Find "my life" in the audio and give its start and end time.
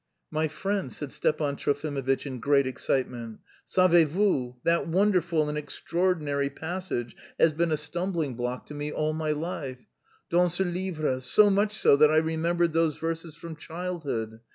9.13-9.85